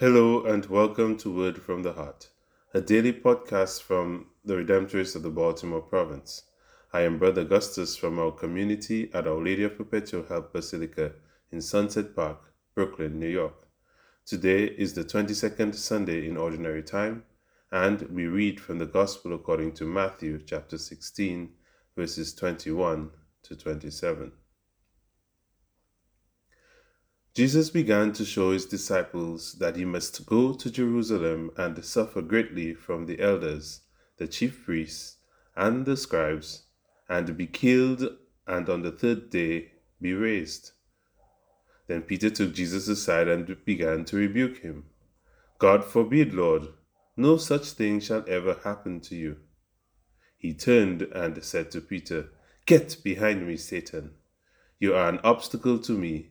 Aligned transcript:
Hello 0.00 0.42
and 0.42 0.66
welcome 0.66 1.16
to 1.18 1.32
Word 1.32 1.62
from 1.62 1.84
the 1.84 1.92
Heart, 1.92 2.28
a 2.74 2.80
daily 2.80 3.12
podcast 3.12 3.80
from 3.80 4.26
the 4.44 4.54
Redemptorists 4.54 5.14
of 5.14 5.22
the 5.22 5.30
Baltimore 5.30 5.82
Province. 5.82 6.42
I 6.92 7.02
am 7.02 7.16
Brother 7.16 7.42
Augustus 7.42 7.96
from 7.96 8.18
our 8.18 8.32
community 8.32 9.08
at 9.14 9.28
Our 9.28 9.40
Lady 9.40 9.62
of 9.62 9.76
Perpetual 9.76 10.24
Help 10.24 10.52
Basilica 10.52 11.12
in 11.52 11.60
Sunset 11.60 12.16
Park, 12.16 12.52
Brooklyn, 12.74 13.20
New 13.20 13.28
York. 13.28 13.68
Today 14.26 14.64
is 14.64 14.94
the 14.94 15.04
22nd 15.04 15.76
Sunday 15.76 16.26
in 16.26 16.36
Ordinary 16.36 16.82
Time, 16.82 17.22
and 17.70 18.02
we 18.10 18.26
read 18.26 18.58
from 18.58 18.80
the 18.80 18.86
Gospel 18.86 19.32
according 19.32 19.74
to 19.74 19.84
Matthew 19.84 20.42
chapter 20.44 20.76
16, 20.76 21.50
verses 21.96 22.34
21 22.34 23.10
to 23.44 23.54
27. 23.54 24.32
Jesus 27.34 27.68
began 27.68 28.12
to 28.12 28.24
show 28.24 28.52
his 28.52 28.64
disciples 28.64 29.54
that 29.54 29.74
he 29.74 29.84
must 29.84 30.24
go 30.24 30.52
to 30.52 30.70
Jerusalem 30.70 31.50
and 31.56 31.84
suffer 31.84 32.22
greatly 32.22 32.74
from 32.74 33.06
the 33.06 33.18
elders, 33.18 33.80
the 34.18 34.28
chief 34.28 34.64
priests, 34.64 35.16
and 35.56 35.84
the 35.84 35.96
scribes, 35.96 36.62
and 37.08 37.36
be 37.36 37.48
killed, 37.48 38.08
and 38.46 38.68
on 38.68 38.82
the 38.82 38.92
third 38.92 39.30
day 39.30 39.72
be 40.00 40.12
raised. 40.12 40.70
Then 41.88 42.02
Peter 42.02 42.30
took 42.30 42.54
Jesus 42.54 42.86
aside 42.86 43.26
and 43.26 43.64
began 43.64 44.04
to 44.04 44.16
rebuke 44.16 44.58
him. 44.58 44.84
God 45.58 45.84
forbid, 45.84 46.34
Lord, 46.34 46.68
no 47.16 47.36
such 47.36 47.72
thing 47.72 47.98
shall 47.98 48.24
ever 48.28 48.60
happen 48.62 49.00
to 49.00 49.16
you. 49.16 49.38
He 50.38 50.54
turned 50.54 51.02
and 51.02 51.42
said 51.42 51.72
to 51.72 51.80
Peter, 51.80 52.28
Get 52.64 52.98
behind 53.02 53.44
me, 53.44 53.56
Satan. 53.56 54.12
You 54.78 54.94
are 54.94 55.08
an 55.08 55.18
obstacle 55.24 55.78
to 55.80 55.92
me 55.92 56.30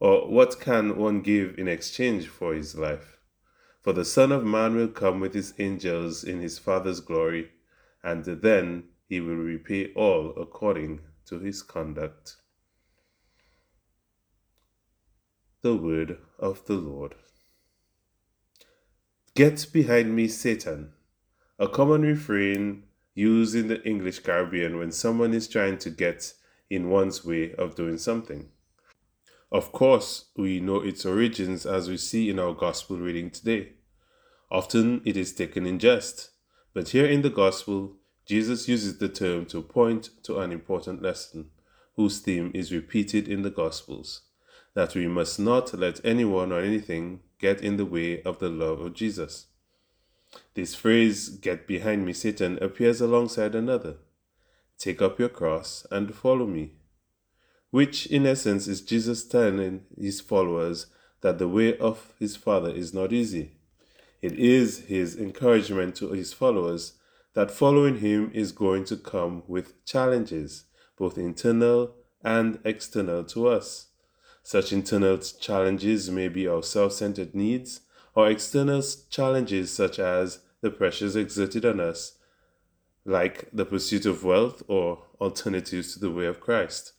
Or 0.00 0.30
what 0.30 0.60
can 0.60 0.96
one 0.96 1.22
give 1.22 1.58
in 1.58 1.66
exchange 1.66 2.28
for 2.28 2.54
his 2.54 2.76
life? 2.76 3.18
For 3.82 3.92
the 3.92 4.04
Son 4.04 4.32
of 4.32 4.44
Man 4.44 4.76
will 4.76 4.88
come 4.88 5.20
with 5.20 5.34
his 5.34 5.54
angels 5.58 6.22
in 6.22 6.40
his 6.40 6.58
Father's 6.58 7.00
glory, 7.00 7.50
and 8.02 8.24
then 8.24 8.84
he 9.08 9.20
will 9.20 9.36
repay 9.36 9.92
all 9.94 10.34
according 10.36 11.00
to 11.26 11.38
his 11.38 11.62
conduct. 11.62 12.36
The 15.62 15.74
Word 15.74 16.18
of 16.38 16.64
the 16.66 16.74
Lord. 16.74 17.16
Get 19.34 19.66
behind 19.72 20.14
me, 20.14 20.28
Satan. 20.28 20.92
A 21.58 21.68
common 21.68 22.02
refrain 22.02 22.84
used 23.14 23.54
in 23.56 23.66
the 23.66 23.82
English 23.82 24.20
Caribbean 24.20 24.78
when 24.78 24.92
someone 24.92 25.34
is 25.34 25.48
trying 25.48 25.78
to 25.78 25.90
get 25.90 26.34
in 26.70 26.88
one's 26.88 27.24
way 27.24 27.52
of 27.54 27.74
doing 27.74 27.98
something. 27.98 28.48
Of 29.50 29.72
course, 29.72 30.26
we 30.36 30.60
know 30.60 30.82
its 30.82 31.06
origins 31.06 31.64
as 31.64 31.88
we 31.88 31.96
see 31.96 32.28
in 32.28 32.38
our 32.38 32.52
Gospel 32.52 32.98
reading 32.98 33.30
today. 33.30 33.72
Often 34.50 35.02
it 35.04 35.16
is 35.16 35.32
taken 35.32 35.66
in 35.66 35.78
jest, 35.78 36.30
but 36.74 36.90
here 36.90 37.06
in 37.06 37.22
the 37.22 37.30
Gospel, 37.30 37.96
Jesus 38.26 38.68
uses 38.68 38.98
the 38.98 39.08
term 39.08 39.46
to 39.46 39.62
point 39.62 40.10
to 40.24 40.38
an 40.38 40.52
important 40.52 41.00
lesson, 41.00 41.50
whose 41.96 42.20
theme 42.20 42.50
is 42.54 42.72
repeated 42.72 43.26
in 43.26 43.42
the 43.42 43.50
Gospels 43.50 44.22
that 44.74 44.94
we 44.94 45.08
must 45.08 45.40
not 45.40 45.76
let 45.76 46.04
anyone 46.04 46.52
or 46.52 46.60
anything 46.60 47.20
get 47.40 47.60
in 47.60 47.76
the 47.78 47.84
way 47.84 48.22
of 48.22 48.38
the 48.38 48.48
love 48.48 48.80
of 48.80 48.94
Jesus. 48.94 49.46
This 50.54 50.74
phrase, 50.74 51.30
get 51.30 51.66
behind 51.66 52.04
me, 52.04 52.12
Satan, 52.12 52.58
appears 52.62 53.00
alongside 53.00 53.54
another 53.54 53.96
take 54.78 55.02
up 55.02 55.18
your 55.18 55.28
cross 55.28 55.84
and 55.90 56.14
follow 56.14 56.46
me 56.46 56.74
which 57.70 58.06
in 58.06 58.26
essence 58.26 58.66
is 58.66 58.80
Jesus 58.80 59.24
telling 59.24 59.84
his 59.96 60.20
followers 60.20 60.86
that 61.20 61.38
the 61.38 61.48
way 61.48 61.76
of 61.78 62.14
his 62.18 62.36
Father 62.36 62.70
is 62.70 62.94
not 62.94 63.12
easy. 63.12 63.52
It 64.22 64.32
is 64.32 64.86
his 64.86 65.16
encouragement 65.16 65.94
to 65.96 66.10
his 66.10 66.32
followers 66.32 66.94
that 67.34 67.50
following 67.50 67.98
him 67.98 68.30
is 68.34 68.52
going 68.52 68.84
to 68.84 68.96
come 68.96 69.42
with 69.46 69.84
challenges, 69.84 70.64
both 70.96 71.18
internal 71.18 71.94
and 72.24 72.58
external 72.64 73.22
to 73.24 73.48
us. 73.48 73.88
Such 74.42 74.72
internal 74.72 75.18
challenges 75.18 76.10
may 76.10 76.28
be 76.28 76.48
our 76.48 76.62
self 76.62 76.94
centered 76.94 77.34
needs, 77.34 77.82
or 78.14 78.28
external 78.28 78.82
challenges 79.10 79.72
such 79.72 79.98
as 79.98 80.40
the 80.60 80.70
pressures 80.70 81.14
exerted 81.14 81.64
on 81.64 81.78
us, 81.78 82.18
like 83.04 83.48
the 83.52 83.64
pursuit 83.64 84.06
of 84.06 84.24
wealth 84.24 84.62
or 84.66 85.04
alternatives 85.20 85.94
to 85.94 86.00
the 86.00 86.10
way 86.10 86.26
of 86.26 86.40
Christ. 86.40 86.94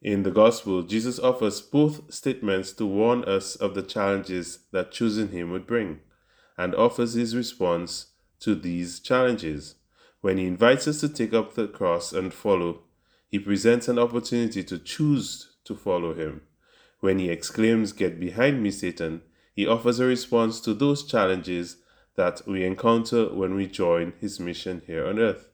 In 0.00 0.22
the 0.22 0.30
Gospel, 0.30 0.82
Jesus 0.82 1.18
offers 1.18 1.60
both 1.60 2.14
statements 2.14 2.72
to 2.74 2.86
warn 2.86 3.24
us 3.24 3.56
of 3.56 3.74
the 3.74 3.82
challenges 3.82 4.60
that 4.70 4.92
choosing 4.92 5.30
Him 5.30 5.50
would 5.50 5.66
bring, 5.66 6.00
and 6.56 6.72
offers 6.74 7.14
His 7.14 7.34
response 7.34 8.12
to 8.40 8.54
these 8.54 9.00
challenges. 9.00 9.74
When 10.20 10.38
He 10.38 10.46
invites 10.46 10.86
us 10.86 11.00
to 11.00 11.08
take 11.08 11.34
up 11.34 11.54
the 11.54 11.66
cross 11.66 12.12
and 12.12 12.32
follow, 12.32 12.82
He 13.28 13.40
presents 13.40 13.88
an 13.88 13.98
opportunity 13.98 14.62
to 14.62 14.78
choose 14.78 15.56
to 15.64 15.74
follow 15.74 16.14
Him. 16.14 16.42
When 17.00 17.18
He 17.18 17.28
exclaims, 17.28 17.92
Get 17.92 18.20
behind 18.20 18.62
me, 18.62 18.70
Satan, 18.70 19.22
He 19.52 19.66
offers 19.66 19.98
a 19.98 20.06
response 20.06 20.60
to 20.60 20.74
those 20.74 21.04
challenges 21.04 21.78
that 22.14 22.42
we 22.46 22.64
encounter 22.64 23.34
when 23.34 23.56
we 23.56 23.66
join 23.66 24.12
His 24.20 24.38
mission 24.38 24.82
here 24.86 25.04
on 25.08 25.18
earth. 25.18 25.48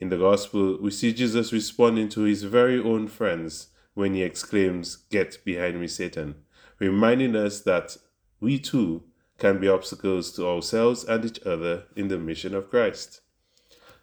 In 0.00 0.10
the 0.10 0.16
Gospel, 0.16 0.78
we 0.80 0.90
see 0.90 1.12
Jesus 1.12 1.52
responding 1.52 2.08
to 2.10 2.22
his 2.22 2.44
very 2.44 2.78
own 2.78 3.08
friends 3.08 3.68
when 3.94 4.14
he 4.14 4.22
exclaims, 4.22 4.96
Get 5.10 5.38
behind 5.44 5.80
me, 5.80 5.88
Satan, 5.88 6.36
reminding 6.78 7.34
us 7.34 7.60
that 7.62 7.96
we 8.40 8.60
too 8.60 9.02
can 9.38 9.58
be 9.58 9.68
obstacles 9.68 10.32
to 10.32 10.46
ourselves 10.46 11.04
and 11.04 11.24
each 11.24 11.44
other 11.44 11.84
in 11.96 12.08
the 12.08 12.18
mission 12.18 12.54
of 12.54 12.70
Christ. 12.70 13.22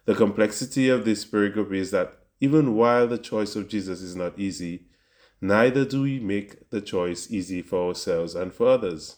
The 0.04 0.14
complexity 0.14 0.88
of 0.90 1.04
this 1.04 1.24
pericope 1.24 1.72
is 1.72 1.90
that 1.92 2.18
even 2.40 2.74
while 2.74 3.06
the 3.06 3.18
choice 3.18 3.56
of 3.56 3.68
Jesus 3.68 4.02
is 4.02 4.14
not 4.14 4.38
easy, 4.38 4.86
neither 5.40 5.84
do 5.84 6.02
we 6.02 6.20
make 6.20 6.68
the 6.70 6.82
choice 6.82 7.30
easy 7.30 7.62
for 7.62 7.88
ourselves 7.88 8.34
and 8.34 8.52
for 8.52 8.68
others. 8.68 9.16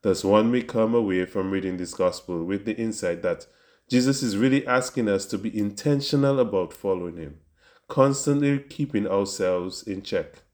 Thus, 0.00 0.24
one 0.24 0.50
may 0.50 0.62
come 0.62 0.94
away 0.94 1.26
from 1.26 1.50
reading 1.50 1.76
this 1.76 1.94
gospel 1.94 2.44
with 2.44 2.64
the 2.64 2.76
insight 2.76 3.22
that 3.22 3.46
Jesus 3.92 4.22
is 4.22 4.38
really 4.38 4.66
asking 4.66 5.06
us 5.06 5.26
to 5.26 5.36
be 5.36 5.54
intentional 5.54 6.40
about 6.40 6.72
following 6.72 7.18
Him, 7.18 7.40
constantly 7.88 8.58
keeping 8.58 9.06
ourselves 9.06 9.82
in 9.82 10.00
check. 10.00 10.44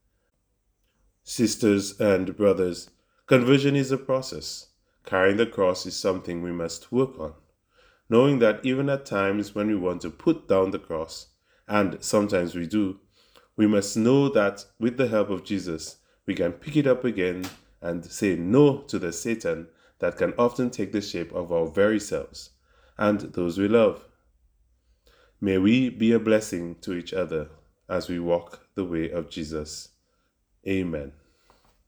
Sisters 1.23 2.01
and 2.01 2.37
brothers, 2.37 2.91
conversion 3.29 3.77
is 3.77 3.93
a 3.93 3.97
process. 3.97 4.71
Carrying 5.05 5.37
the 5.37 5.47
cross 5.47 5.87
is 5.87 5.95
something 5.95 6.43
we 6.43 6.51
must 6.51 6.91
work 6.91 7.17
on. 7.21 7.35
Knowing 8.11 8.41
that 8.41 8.59
even 8.65 8.91
at 8.91 9.07
times 9.07 9.55
when 9.55 9.69
we 9.69 9.77
want 9.77 10.03
to 10.03 10.11
put 10.11 10.49
down 10.49 10.73
the 10.73 10.81
cross, 10.81 11.29
and 11.69 11.97
sometimes 12.03 12.57
we 12.57 12.67
do, 12.67 12.99
we 13.57 13.69
must 13.69 13.97
know 13.97 14.29
that 14.31 14.65
with 14.81 14.97
the 14.97 15.07
help 15.07 15.31
of 15.31 15.45
Jesus, 15.45 15.99
we 16.27 16.35
can 16.35 16.51
pick 16.51 16.77
it 16.77 16.89
up 16.89 17.05
again 17.05 17.49
and 17.81 18.05
say 18.05 18.35
no 18.35 18.79
to 18.89 18.99
the 18.99 19.13
Satan 19.13 19.69
that 20.01 20.17
can 20.17 20.35
often 20.37 20.71
take 20.71 20.91
the 20.91 21.01
shape 21.01 21.33
of 21.33 21.53
our 21.53 21.69
very 21.69 22.01
selves 22.01 22.51
and 22.99 23.21
those 23.21 23.59
we 23.59 23.69
love. 23.69 24.05
May 25.41 25.59
we 25.59 25.89
be 25.89 26.13
a 26.13 26.19
blessing 26.19 26.77
to 26.81 26.95
each 26.95 27.15
other 27.15 27.49
as 27.89 28.09
we 28.09 28.19
walk 28.19 28.67
the 28.75 28.85
way 28.85 29.11
of 29.11 29.31
Jesus. 29.31 29.91
Amen. 30.67 31.13